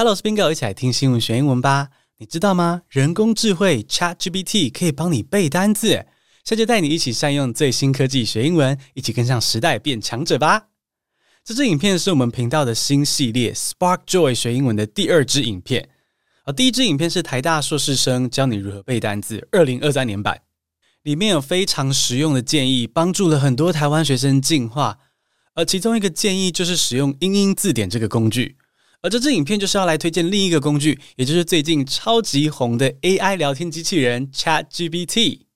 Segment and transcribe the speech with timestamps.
[0.00, 1.90] Hello，我是 Bingo，一起来听新闻学英文吧。
[2.16, 2.80] 你知道吗？
[2.88, 5.88] 人工智慧 ChatGPT 可以帮你背单字，
[6.42, 10.68] 现在就带你一起善用最新科技学英文，一起跟上时代变强者吧。
[11.44, 15.90] 这支影片是我们频道的新系列 Spark Joy 学英文的第二支影片。
[16.44, 20.40] 啊，第一支影片是台大硕士生教你如何背单字，二零二三年版，
[21.02, 24.98] 里面有非常实用的建议，帮助了很多台湾学生进化。
[25.54, 28.56] 而其中一个建议就是使用英英字典这个工具。
[29.02, 35.46] 而这支影片就是要来推荐另一个工具，也就是最近超级红的 AI 聊天机器人 ChatGPT。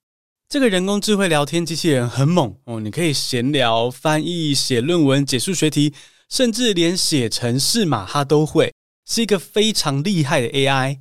[0.48, 5.92] 这个人工智慧聊天机器人很猛哦，你可以闲聊、翻译、写论文、解数学题，
[6.30, 8.72] 甚至连写程式码它都会，
[9.04, 11.00] 是一个非常厉害的 AI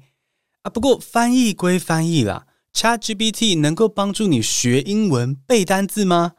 [0.64, 0.70] 啊。
[0.70, 6.34] 不过翻译归翻译啦，ChatGPT 能够帮助你学英文、背单字吗？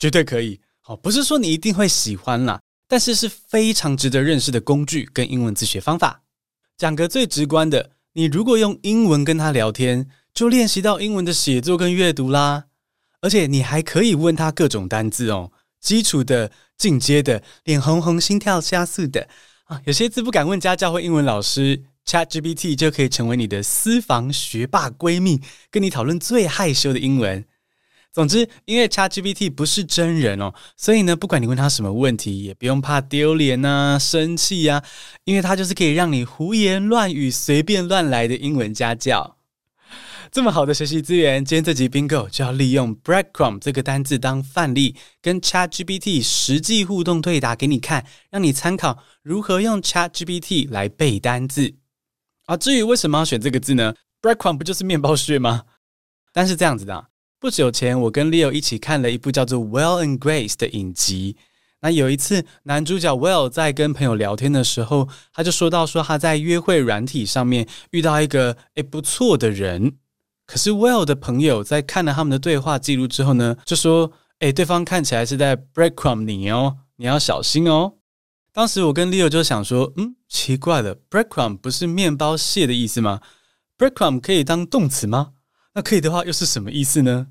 [0.00, 0.60] 绝对可以。
[0.80, 2.60] 好，不是说你一定会喜欢啦。
[2.88, 6.22] 但是是非常值得认识的工具跟英文自学方法。
[6.76, 12.64] 讲个最直观的，你如果用英文跟他聊天，就练习到英文的写作跟阅读啦。
[13.20, 19.28] 而且你还可以问他各种单字哦，基础的、进阶的、脸红红、心跳加速的
[19.64, 25.40] 啊，有些字不敢问家教或英文老师，ChatGPT 就可以成为你的私房学霸闺蜜，
[25.70, 27.44] 跟你讨论最害羞的英文。
[28.14, 34.84] 总之，因为 ChatGPT 不是真人哦，所以呢，不管你问他什么问题，也不用怕丢脸呐、生气呀、啊，
[35.24, 39.36] 因为他就是可以让你胡言乱语、随便乱来的英文家教。
[40.30, 51.74] 这么好的学习资源，今天这集 Bingo 就要利用 breadcrumb 这个单字当范例，跟 ChatGPT 实际互动对答给你看，让你参考如何用 ChatGPT 来背单字。
[52.46, 55.64] 啊，至于为什么要选这个字呢？breadcrumb 不就是面包屑吗？
[56.32, 57.08] 但是这样子的。
[57.44, 61.36] 不久前，我跟 Leo 一起看了一部叫做《Well and Grace》的影集。
[61.82, 69.98] 那有一次，男主角 Will 在跟朋友聊天的时候，他就说到说他在约会软体上面遇到一个诶不错的人。
[70.46, 77.96] 可是 Will 的朋友在看了他们的对话记录之后呢，就说：“诶，对方看起来是在 breadcrumb 你哦，你要小心哦。”
[78.54, 83.20] 当时我跟 Leo 就想说：“嗯，奇怪了，breadcrumb 不是面包屑的意思吗
[83.76, 85.32] ？breadcrumb 可以当动词吗？
[85.74, 87.26] 那可以的话，又是什么意思呢？”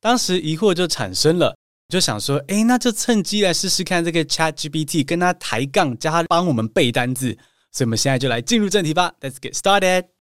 [0.00, 1.54] 当时疑惑就产生了，
[1.88, 7.36] 就想说，哎，那就趁机来试试看这个 ChatGPT，跟他抬杠，叫他帮我们背单字。
[7.72, 9.12] 所以，我们现在就来进入正题吧。
[9.20, 10.19] Let's get started。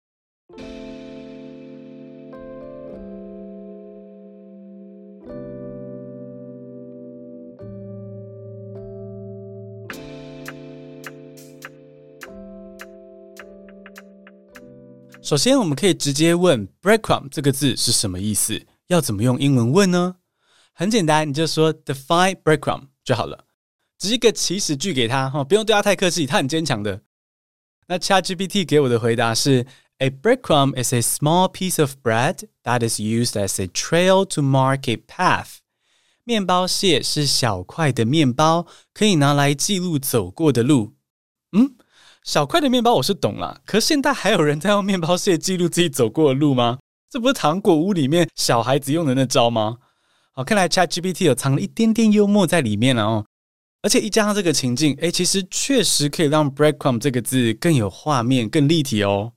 [15.24, 18.66] 首先，我们可以直接问 “breadcrumb” 这个字是什么意思。
[18.88, 20.16] 要怎么用英文问呢？
[20.74, 23.46] 很简单，你就说 define breadcrumb 就好了，
[23.98, 27.02] 只是一个祈使句给他哈，不用对他太客气，他很坚强的。
[27.88, 29.68] 那 ChatGPT 给我的回答是：
[29.98, 34.90] A breadcrumb is a small piece of bread that is used as a trail to mark
[34.90, 35.58] a path。
[36.24, 40.94] 面包屑是小块的面包，可以拿来记录走过的路。
[41.52, 41.76] 嗯，
[42.25, 46.79] 小块的面包我是懂了，可现在还有人在用面包屑记录自己走过的路吗？
[47.11, 49.77] 这不是糖果屋里面小孩子用的那招吗？
[50.33, 53.27] 好，看来 ChatGPT 有藏了一点点幽默在里面了哦。
[53.83, 59.33] 而且一加上这个情境，诶，其实确实可以让 breadcrumb 这个字更有画面、更立体哦。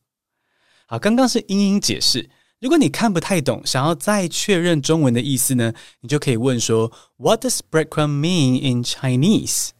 [0.85, 2.29] 好，刚刚是英英解释，
[2.61, 9.71] 如果你看不太懂，想要再确认中文的意思呢，你就可以问说 What does breadcrumb mean in Chinese？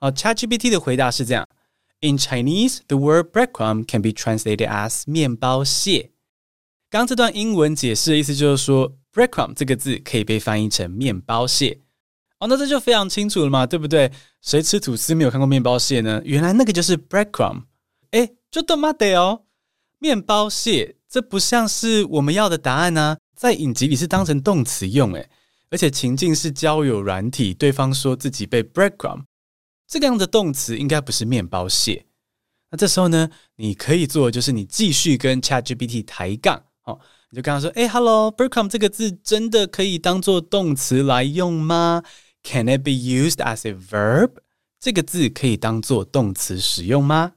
[0.00, 1.46] 哦，ChatGPT 的回答是这样
[2.00, 6.12] ：In Chinese, the word breadcrumb can be translated as 面包屑。
[6.90, 11.80] 刚这段英文解释的意思就是说，breadcrumb 这个字可以被翻译成面包屑。
[12.38, 14.12] 哦，那这就非常清楚了嘛，对不对？
[14.40, 16.22] 谁吃吐司没有看过面包屑呢？
[16.24, 17.64] 原来那个就是 breadcrumb。
[18.12, 19.42] 诶，就他妈的哦，
[19.98, 23.18] 面包屑，这不像是我们要的答案呢、啊。
[23.34, 25.28] 在影集里是当成动词用，诶，
[25.70, 29.24] 而且情境是交友软体，对方说自己被 breadcrumb，
[29.88, 32.04] 这个样的动词应该不是面包屑。
[32.70, 36.62] 那这时候呢，你可以做的就是你继续跟 ChatGPT 抬杠。
[36.84, 37.00] 哦，
[37.30, 42.02] 你就跟他说：“哎，Hello，breadcrumb 这个字真的可以当做动词来用吗
[42.42, 44.32] ？Can it be used as a verb？
[44.78, 47.32] 这个字可以当做动词使用吗？”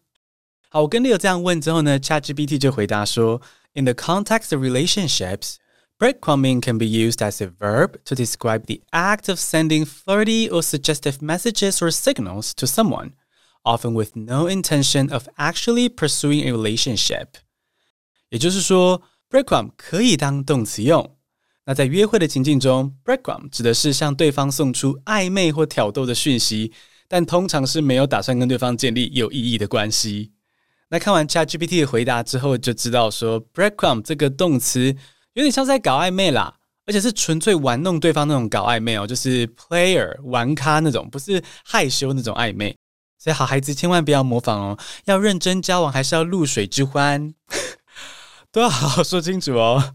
[0.70, 3.42] 好，我跟 Leo 这样问之后呢，ChatGPT 就回答说
[3.74, 5.56] ：“In the context of relationships,
[6.01, 10.63] breadcrumbing can be used as a verb to describe the act of sending flirty or
[10.63, 13.13] suggestive messages or signals to someone,
[13.63, 17.27] often with no intention of actually pursuing a relationship。”
[18.31, 19.03] 也就是说。
[19.29, 21.17] breadcrumb 可以当动词用。
[21.65, 26.73] 那在约会的情境中，breadcrumb 指的是向对方送出暧昧或挑逗的讯息，
[27.09, 30.31] 但通常是没有打算跟对方建立有意义的关系。
[30.91, 34.95] 那看完 ChatGPT 的回答之后，就知道说 breadcrumb 这个动词
[35.34, 36.56] 有点像在搞暧昧啦，
[36.86, 42.76] 而且是纯粹玩弄对方那种搞暧昧哦，就是 player 玩咖那种，不是害羞那种暧昧。
[43.18, 47.34] 所以好孩子千万不要模仿哦，要认真交往还是要露水之欢，
[48.52, 49.94] 都要好好说清楚哦。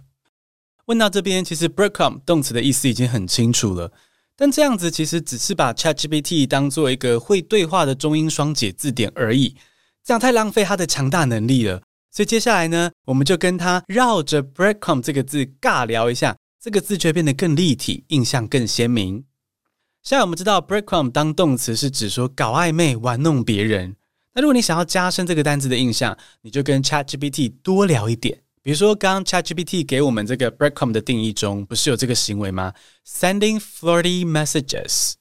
[0.85, 3.91] 问到这边，其实 breadcrumb 动词的意思已经很清楚了。
[4.37, 9.57] 但这样子其实只是把 ChatGPT 当做一个会对话的中英双解字典而已，
[10.05, 11.83] 这样太浪费它的强大能力了。
[12.17, 19.23] 所以接下来呢，我们就跟他绕着 breadcrumb 这个字尬聊一下，这个字就会变得更立体，印象更鲜明。
[20.03, 23.95] 现在我们知道 breadcrumb 当动词是指说搞暧昧、玩弄别人。
[24.33, 28.41] 那如果你想要加深这个单词的印象，你就跟 ChatGPT 多聊一点。
[28.63, 32.73] 比如说，刚刚 ChatGPT 给我们这个 breadcrumb 的定义中，不是有这个行为吗
[33.07, 35.13] ？Sending flirty messages。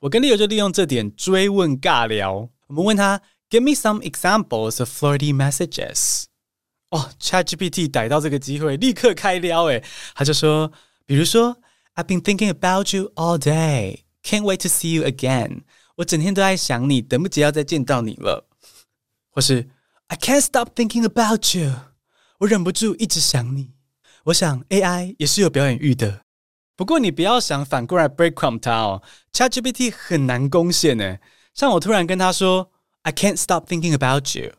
[0.00, 2.48] 我跟 Leo 就利用这点追问尬聊。
[2.66, 3.20] 我们问他
[3.53, 6.25] ，Give me some examples of flirty messages。
[6.89, 9.65] 哦，ChatGPT 逮到这个机会，立刻开撩。
[9.65, 9.83] 诶，
[10.15, 10.71] 他就说，
[11.05, 11.57] 比如说，
[11.95, 13.99] I've been thinking about you all day.
[14.23, 15.61] Can't wait to see you again。
[15.97, 18.47] 我整天都在想你，等不及要再见到你了。
[19.29, 19.69] 或是，
[20.07, 21.73] I can't stop thinking about you。
[22.39, 23.73] 我忍不住一直想你，
[24.25, 26.21] 我想 AI 也是有表演欲的。
[26.75, 31.17] 不过你不要想反过来 breadcrumb 它哦，ChatGPT 很难攻陷呢。
[31.53, 32.71] 像我突然跟他说
[33.04, 34.52] I can't stop thinking about you，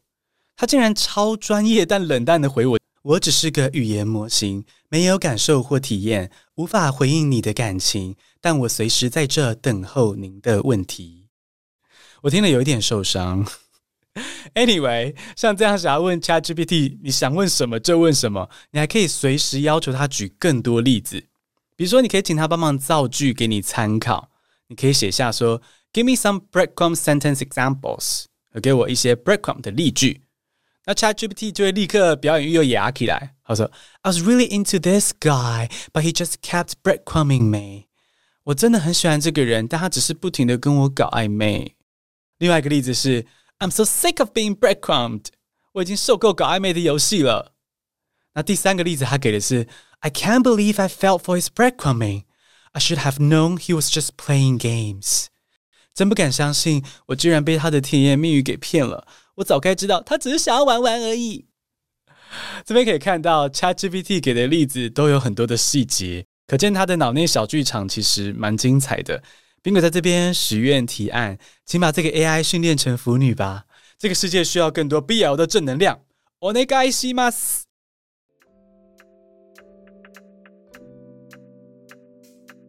[0.56, 11.26] 他竟然超专业但冷淡的回我，我只是个语言模型，没有感受或体验，无法回应你的感情，但我随时在这等候您的问题。
[12.22, 13.48] 我听了有一点受伤。
[14.54, 21.20] Anyway，像这样想要问 ChatGPT，你想问什么就问什么，你还可以随时要求他举更多例子。
[21.76, 24.30] 比如说，你可以请他帮忙造句给你参考。
[24.68, 25.60] 你可以写下说
[25.92, 28.26] ：“Give me some breadcrumb sentence examples。”
[28.63, 30.23] 给我一些 breadcrumb 的例句。
[30.87, 33.35] 那 ChatGPT 就会立刻表演欲又牙起来。
[33.45, 37.87] 他说：“I was really into this guy, but he just kept breadcrumbing me。”
[38.45, 41.77] 我真的很喜欢这个人，但他只是不停的跟我搞暧昧。
[42.39, 43.27] 另外一个例子是。
[43.63, 45.27] I'm so sick of being breadcrumbed。
[45.73, 47.53] 我已经受够搞暧昧的游戏了。
[48.33, 49.69] 那第三个例子，他给的是
[49.99, 52.23] I can't believe I fell for his breadcrumbing.
[52.73, 55.27] I should have known he was just playing games。
[55.95, 59.07] 真不敢相信，我居然被他的甜言蜜语给骗了。
[59.37, 61.47] 我早该知道，他只是想要玩玩而已。
[62.65, 69.23] 这边可以看到，ChatGPT 给的例子都有很多的细节，可见他的脑内小剧场其实蛮精彩的。
[69.63, 73.65] 宾果在这边许愿提案，请把这个 AI 训练成腐女吧。
[73.99, 76.01] 这个世界需要更多 BL 的正能量。
[76.41, 77.64] お愿いします。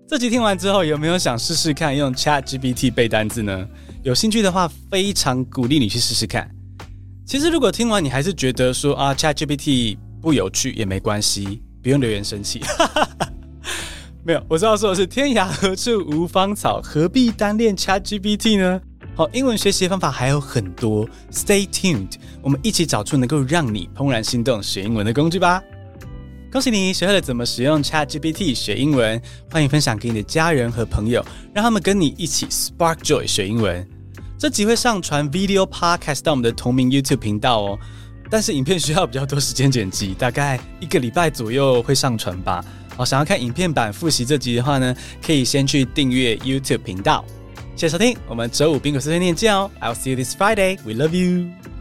[0.08, 3.66] 这集听完之后，有没有想试试看用 ChatGPT 背单字呢？
[4.04, 6.48] 有兴趣的话，非常鼓励你去试试看。
[7.26, 12.60] 其实，如果听完你还是觉得说啊，ChatGPT 不有趣，也没关系，不用留言生气。
[14.22, 18.80] 没有，我知道说的是天涯何处无芳草，何必单恋 ChatGPT 呢？
[19.16, 22.12] 好，英文学习方法还有很多，Stay tuned，
[22.42, 25.60] 我们一起找出能够让你怦然心动学英文的工具吧。
[26.52, 29.20] 恭喜你学会了怎么使用 ChatGPT 学英文，
[29.50, 31.22] 欢迎分享给你的家人和朋友，
[31.52, 33.86] 让他们跟你一起 Spark Joy 学英文。
[34.38, 37.78] 这集会上传 Video Podcast 到我们的同名 YouTube 频道哦，
[38.30, 42.64] 但是影片需要比较多时间剪辑，大概一个礼拜左右会上传吧。
[42.96, 47.24] 好，想要看影片版复习这集的话呢，可以先去订阅 YouTube 频道。
[47.74, 49.70] 谢谢收听，我们周五宾果碎碎念见哦。
[49.82, 50.78] I'll see you this Friday.
[50.86, 51.75] We love you.